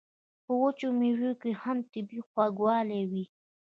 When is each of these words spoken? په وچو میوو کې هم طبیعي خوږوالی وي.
په 0.45 0.53
وچو 0.61 0.87
میوو 0.99 1.31
کې 1.41 1.51
هم 1.61 1.77
طبیعي 1.91 2.21
خوږوالی 2.29 3.01
وي. 3.11 3.25